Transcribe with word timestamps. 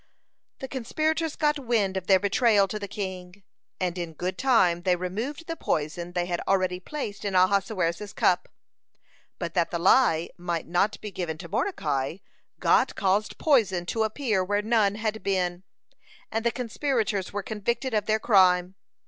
The 0.57 0.67
conspirators 0.67 1.35
got 1.35 1.59
wind 1.59 1.95
of 1.95 2.07
their 2.07 2.19
betrayal 2.19 2.67
to 2.69 2.79
the 2.79 2.87
king, 2.87 3.43
and 3.79 3.99
in 3.99 4.13
good 4.15 4.35
time 4.35 4.81
they 4.81 4.95
removed 4.95 5.45
the 5.45 5.55
poison 5.55 6.13
they 6.13 6.25
had 6.25 6.41
already 6.47 6.79
placed 6.79 7.23
in 7.23 7.35
Ahasuerus's 7.35 8.11
cup. 8.11 8.49
But 9.37 9.53
that 9.53 9.69
the 9.69 9.77
lie 9.77 10.29
might 10.39 10.65
not 10.67 10.99
be 11.01 11.11
given 11.11 11.37
to 11.37 11.47
Mordecai, 11.47 12.17
God 12.59 12.95
caused 12.95 13.37
poison 13.37 13.85
to 13.85 14.01
appear 14.01 14.43
where 14.43 14.63
none 14.63 14.95
had 14.95 15.21
been, 15.21 15.61
and 16.31 16.43
the 16.43 16.51
conspirators 16.51 17.31
were 17.31 17.43
convicted 17.43 17.93
of 17.93 18.07
their 18.07 18.19
crime. 18.19 18.73